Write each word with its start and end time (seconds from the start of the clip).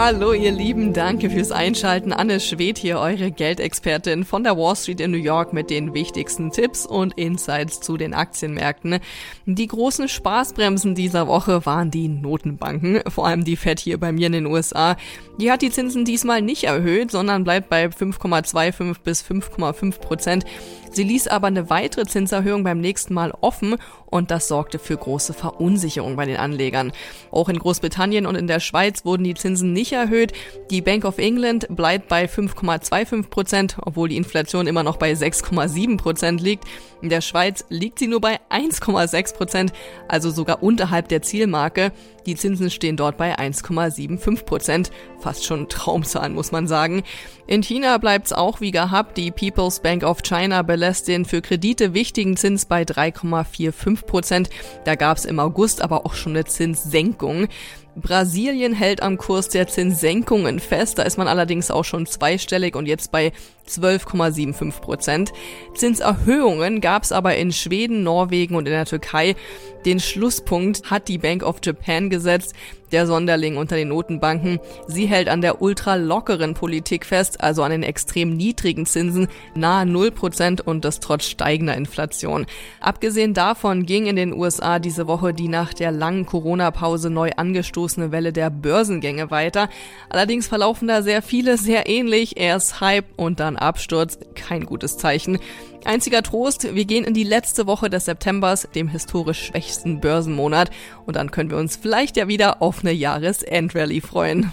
Hallo 0.00 0.32
ihr 0.32 0.52
Lieben, 0.52 0.92
danke 0.92 1.28
fürs 1.28 1.50
Einschalten. 1.50 2.12
Anne 2.12 2.38
Schwed 2.38 2.78
hier, 2.78 3.00
eure 3.00 3.32
Geldexpertin 3.32 4.24
von 4.24 4.44
der 4.44 4.56
Wall 4.56 4.76
Street 4.76 5.00
in 5.00 5.10
New 5.10 5.16
York 5.16 5.52
mit 5.52 5.70
den 5.70 5.92
wichtigsten 5.92 6.52
Tipps 6.52 6.86
und 6.86 7.18
Insights 7.18 7.80
zu 7.80 7.96
den 7.96 8.14
Aktienmärkten. 8.14 9.00
Die 9.44 9.66
großen 9.66 10.06
Spaßbremsen 10.08 10.94
dieser 10.94 11.26
Woche 11.26 11.66
waren 11.66 11.90
die 11.90 12.06
Notenbanken, 12.06 13.00
vor 13.08 13.26
allem 13.26 13.42
die 13.42 13.56
Fed 13.56 13.80
hier 13.80 13.98
bei 13.98 14.12
mir 14.12 14.28
in 14.28 14.34
den 14.34 14.46
USA. 14.46 14.96
Die 15.40 15.50
hat 15.50 15.62
die 15.62 15.70
Zinsen 15.70 16.04
diesmal 16.04 16.42
nicht 16.42 16.62
erhöht, 16.62 17.10
sondern 17.10 17.42
bleibt 17.42 17.68
bei 17.68 17.86
5,25 17.86 18.98
bis 19.02 19.24
5,5 19.24 19.98
Prozent. 19.98 20.44
Sie 20.92 21.02
ließ 21.02 21.26
aber 21.26 21.48
eine 21.48 21.70
weitere 21.70 22.06
Zinserhöhung 22.06 22.62
beim 22.62 22.80
nächsten 22.80 23.14
Mal 23.14 23.32
offen 23.40 23.76
und 24.10 24.30
das 24.30 24.48
sorgte 24.48 24.78
für 24.78 24.96
große 24.96 25.32
Verunsicherung 25.32 26.16
bei 26.16 26.26
den 26.26 26.36
Anlegern. 26.36 26.92
Auch 27.30 27.48
in 27.48 27.58
Großbritannien 27.58 28.26
und 28.26 28.34
in 28.34 28.46
der 28.46 28.60
Schweiz 28.60 29.04
wurden 29.04 29.24
die 29.24 29.34
Zinsen 29.34 29.72
nicht 29.72 29.92
erhöht. 29.92 30.32
Die 30.70 30.80
Bank 30.80 31.04
of 31.04 31.18
England 31.18 31.66
bleibt 31.70 32.08
bei 32.08 32.26
5,25 32.26 33.28
Prozent, 33.28 33.76
obwohl 33.80 34.08
die 34.08 34.16
Inflation 34.16 34.66
immer 34.66 34.82
noch 34.82 34.96
bei 34.96 35.12
6,7 35.12 35.96
Prozent 35.96 36.40
liegt. 36.40 36.64
In 37.00 37.08
der 37.08 37.20
Schweiz 37.20 37.64
liegt 37.68 37.98
sie 37.98 38.08
nur 38.08 38.20
bei 38.20 38.38
1,6 38.50 39.34
Prozent, 39.34 39.72
also 40.08 40.30
sogar 40.30 40.62
unterhalb 40.62 41.08
der 41.08 41.22
Zielmarke. 41.22 41.92
Die 42.28 42.36
Zinsen 42.36 42.70
stehen 42.70 42.98
dort 42.98 43.16
bei 43.16 43.38
1,75 43.38 44.44
Prozent. 44.44 44.90
Fast 45.18 45.46
schon 45.46 45.70
Traumzahlen, 45.70 46.34
muss 46.34 46.52
man 46.52 46.68
sagen. 46.68 47.02
In 47.46 47.62
China 47.62 47.96
bleibt's 47.96 48.34
auch 48.34 48.60
wie 48.60 48.70
gehabt. 48.70 49.16
Die 49.16 49.30
People's 49.30 49.80
Bank 49.80 50.02
of 50.02 50.20
China 50.22 50.60
belässt 50.60 51.08
den 51.08 51.24
für 51.24 51.40
Kredite 51.40 51.94
wichtigen 51.94 52.36
Zins 52.36 52.66
bei 52.66 52.82
3,45 52.82 54.04
Prozent. 54.04 54.50
Da 54.84 54.94
gab's 54.94 55.24
im 55.24 55.40
August 55.40 55.80
aber 55.80 56.04
auch 56.04 56.12
schon 56.12 56.32
eine 56.32 56.44
Zinssenkung. 56.44 57.48
Brasilien 57.96 58.72
hält 58.72 59.02
am 59.02 59.18
Kurs 59.18 59.48
der 59.48 59.66
Zinssenkungen 59.66 60.60
fest. 60.60 60.98
Da 60.98 61.02
ist 61.02 61.18
man 61.18 61.28
allerdings 61.28 61.70
auch 61.70 61.84
schon 61.84 62.06
zweistellig 62.06 62.76
und 62.76 62.86
jetzt 62.86 63.10
bei 63.10 63.32
12,75 63.68 64.80
Prozent. 64.80 65.32
Zinserhöhungen 65.74 66.80
gab 66.80 67.02
es 67.02 67.12
aber 67.12 67.36
in 67.36 67.52
Schweden, 67.52 68.02
Norwegen 68.02 68.54
und 68.54 68.66
in 68.66 68.72
der 68.72 68.86
Türkei. 68.86 69.36
Den 69.84 70.00
Schlusspunkt 70.00 70.90
hat 70.90 71.08
die 71.08 71.18
Bank 71.18 71.42
of 71.42 71.56
Japan 71.62 72.10
gesetzt, 72.10 72.54
der 72.92 73.06
Sonderling 73.06 73.56
unter 73.56 73.76
den 73.76 73.88
Notenbanken. 73.88 74.60
Sie 74.86 75.06
hält 75.06 75.28
an 75.28 75.40
der 75.40 75.62
ultra 75.62 75.96
lockeren 75.96 76.54
Politik 76.54 77.04
fest, 77.04 77.40
also 77.40 77.62
an 77.62 77.70
den 77.70 77.82
extrem 77.82 78.36
niedrigen 78.36 78.86
Zinsen, 78.86 79.28
nahe 79.54 79.86
0 79.86 80.10
Prozent 80.10 80.60
und 80.60 80.84
das 80.84 81.00
trotz 81.00 81.26
steigender 81.26 81.76
Inflation. 81.76 82.46
Abgesehen 82.80 83.34
davon 83.34 83.86
ging 83.86 84.06
in 84.06 84.16
den 84.16 84.32
USA 84.32 84.78
diese 84.78 85.06
Woche 85.06 85.32
die 85.32 85.48
nach 85.48 85.74
der 85.74 85.90
langen 85.90 86.26
Corona-Pause 86.26 87.10
neu 87.10 87.30
angestoßene 87.36 88.12
Welle 88.12 88.32
der 88.32 88.50
Börsengänge 88.50 89.30
weiter. 89.30 89.68
Allerdings 90.08 90.46
verlaufen 90.46 90.88
da 90.88 91.02
sehr 91.02 91.22
viele 91.22 91.58
sehr 91.58 91.88
ähnlich. 91.88 92.36
Erst 92.36 92.80
Hype 92.80 93.06
und 93.16 93.40
dann 93.40 93.56
Absturz. 93.56 94.18
Kein 94.34 94.64
gutes 94.64 94.96
Zeichen. 94.98 95.38
Einziger 95.84 96.22
Trost, 96.22 96.74
wir 96.74 96.84
gehen 96.84 97.04
in 97.04 97.14
die 97.14 97.24
letzte 97.24 97.66
Woche 97.66 97.88
des 97.88 98.04
Septembers, 98.04 98.68
dem 98.74 98.88
historisch 98.88 99.46
schwächsten 99.46 100.00
Börsenmonat. 100.00 100.70
Und 101.06 101.16
dann 101.16 101.30
können 101.30 101.50
wir 101.50 101.56
uns 101.56 101.76
vielleicht 101.76 102.16
ja 102.16 102.28
wieder 102.28 102.60
auf 102.60 102.80
eine 102.80 102.92
Jahresendrallye 102.92 104.00
freuen. 104.00 104.52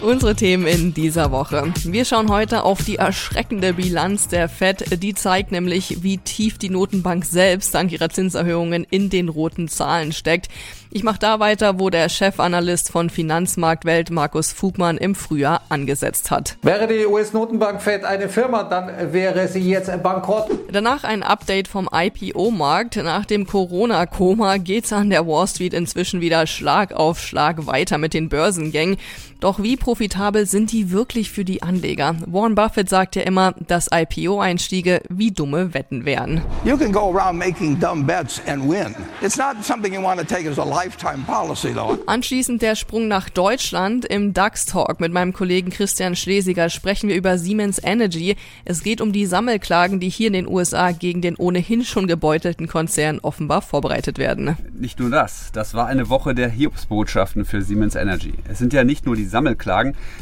Unsere 0.00 0.36
Themen 0.36 0.66
in 0.66 0.94
dieser 0.94 1.32
Woche. 1.32 1.72
Wir 1.84 2.04
schauen 2.04 2.30
heute 2.30 2.62
auf 2.62 2.84
die 2.84 2.96
erschreckende 2.96 3.74
Bilanz 3.74 4.28
der 4.28 4.48
Fed. 4.48 5.02
Die 5.02 5.12
zeigt 5.14 5.50
nämlich, 5.50 6.02
wie 6.02 6.18
tief 6.18 6.56
die 6.56 6.70
Notenbank 6.70 7.24
selbst 7.24 7.74
dank 7.74 7.90
ihrer 7.90 8.08
Zinserhöhungen 8.08 8.86
in 8.90 9.10
den 9.10 9.28
roten 9.28 9.66
Zahlen 9.66 10.12
steckt. 10.12 10.48
Ich 10.90 11.02
mache 11.02 11.18
da 11.18 11.38
weiter, 11.38 11.78
wo 11.78 11.90
der 11.90 12.08
Chefanalyst 12.08 12.90
von 12.90 13.10
Finanzmarktwelt 13.10 14.10
Markus 14.10 14.52
Fugmann 14.52 14.96
im 14.96 15.14
Frühjahr 15.14 15.60
angesetzt 15.68 16.30
hat. 16.30 16.56
Wäre 16.62 16.86
die 16.86 17.04
US-Notenbank 17.04 17.82
Fed 17.82 18.04
eine 18.04 18.30
Firma, 18.30 18.62
dann 18.62 19.12
wäre 19.12 19.48
sie 19.48 19.60
jetzt 19.60 19.90
bankrott. 20.02 20.48
Danach 20.72 21.04
ein 21.04 21.22
Update 21.22 21.68
vom 21.68 21.90
IPO-Markt. 21.92 22.96
Nach 22.96 23.26
dem 23.26 23.46
Corona-Koma 23.46 24.56
geht's 24.56 24.92
an 24.92 25.10
der 25.10 25.26
Wall 25.26 25.46
Street 25.46 25.74
inzwischen 25.74 26.22
wieder 26.22 26.46
Schlag 26.46 26.94
auf 26.94 27.20
Schlag 27.20 27.66
weiter 27.66 27.98
mit 27.98 28.14
den 28.14 28.30
Börsengängen. 28.30 28.96
Doch 29.40 29.62
wie 29.62 29.76
profitabel 29.88 30.44
sind 30.44 30.70
die 30.70 30.90
wirklich 30.90 31.30
für 31.30 31.46
die 31.46 31.62
Anleger? 31.62 32.14
Warren 32.26 32.54
Buffett 32.54 32.90
sagt 32.90 33.16
ja 33.16 33.22
immer, 33.22 33.54
dass 33.68 33.88
IPO-Einstiege 33.90 35.00
wie 35.08 35.30
dumme 35.30 35.72
Wetten 35.72 36.04
wären. 36.04 36.42
You 36.62 36.76
can 36.76 36.92
go 36.92 37.10
around 37.10 37.38
making 37.38 37.80
dumb 37.80 38.06
bets 38.06 38.38
and 38.46 38.68
win. 38.68 38.94
It's 39.22 39.38
not 39.38 39.64
something 39.64 39.94
you 39.94 40.02
want 40.02 40.20
to 40.20 40.26
take 40.26 40.46
as 40.46 40.58
a 40.58 40.62
lifetime 40.62 41.24
policy 41.24 41.72
though. 41.72 41.96
Anschließend 42.04 42.60
der 42.60 42.76
Sprung 42.76 43.08
nach 43.08 43.30
Deutschland. 43.30 44.04
Im 44.04 44.34
DAX-Talk 44.34 45.00
mit 45.00 45.10
meinem 45.10 45.32
Kollegen 45.32 45.70
Christian 45.70 46.16
Schlesiger 46.16 46.68
sprechen 46.68 47.08
wir 47.08 47.16
über 47.16 47.38
Siemens 47.38 47.80
Energy. 47.82 48.36
Es 48.66 48.82
geht 48.82 49.00
um 49.00 49.14
die 49.14 49.24
Sammelklagen, 49.24 50.00
die 50.00 50.10
hier 50.10 50.26
in 50.26 50.34
den 50.34 50.46
USA 50.46 50.92
gegen 50.92 51.22
den 51.22 51.34
ohnehin 51.34 51.82
schon 51.82 52.06
gebeutelten 52.06 52.68
Konzern 52.68 53.20
offenbar 53.20 53.62
vorbereitet 53.62 54.18
werden. 54.18 54.54
Nicht 54.78 55.00
nur 55.00 55.08
das. 55.08 55.50
Das 55.54 55.72
war 55.72 55.86
eine 55.86 56.10
Woche 56.10 56.34
der 56.34 56.50
Hiobsbotschaften 56.50 57.46
für 57.46 57.62
Siemens 57.62 57.94
Energy. 57.94 58.34
Es 58.50 58.58
sind 58.58 58.74
ja 58.74 58.84
nicht 58.84 59.06
nur 59.06 59.16
die 59.16 59.24
Sammelklagen, 59.24 59.77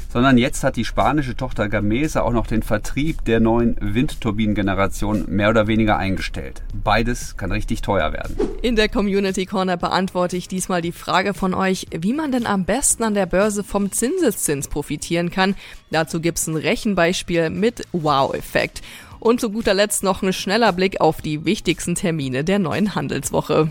sondern 0.09 0.39
jetzt 0.39 0.65
hat 0.65 0.77
die 0.77 0.85
spanische 0.85 1.37
Tochter 1.37 1.69
Gamesa 1.69 2.23
auch 2.23 2.33
noch 2.33 2.47
den 2.47 2.63
Vertrieb 2.63 3.25
der 3.25 3.41
neuen 3.41 3.77
Windturbinengeneration 3.81 5.25
mehr 5.29 5.51
oder 5.51 5.67
weniger 5.67 5.97
eingestellt. 5.97 6.63
Beides 6.75 7.37
kann 7.37 7.53
richtig 7.53 7.83
teuer 7.83 8.13
werden. 8.13 8.37
In 8.63 8.77
der 8.77 8.89
Community 8.89 9.47
Corner 9.47 9.77
beantworte 9.77 10.37
ich 10.37 10.49
diesmal 10.49 10.83
die 10.83 10.93
Frage 10.93 11.35
von 11.35 11.55
euch, 11.55 11.87
wie 11.97 12.13
man 12.13 12.33
denn 12.33 12.47
am 12.47 12.65
besten 12.65 13.05
an 13.05 13.15
der 13.15 13.27
Börse 13.27 13.65
vom 13.65 13.93
Zinseszins 13.93 14.69
profitieren 14.69 15.31
kann. 15.31 15.55
Dazu 15.91 16.21
gibt's 16.21 16.47
ein 16.47 16.57
Rechenbeispiel 16.57 17.51
mit 17.51 17.83
Wow-Effekt. 17.93 18.83
Und 19.21 19.41
zu 19.41 19.51
guter 19.51 19.75
Letzt 19.75 20.03
noch 20.03 20.23
ein 20.23 20.33
schneller 20.33 20.73
Blick 20.73 21.01
auf 21.01 21.21
die 21.21 21.45
wichtigsten 21.45 21.95
Termine 21.95 22.45
der 22.45 22.59
neuen 22.59 22.95
Handelswoche. 22.95 23.71